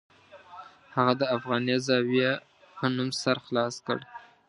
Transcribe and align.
هغه 0.95 1.13
د 1.21 1.23
افغانیه 1.37 1.77
زاویه 1.87 2.31
په 2.77 2.85
نوم 2.95 3.09
سر 3.21 3.37
خلاص 3.45 3.75
کړ. 3.85 3.99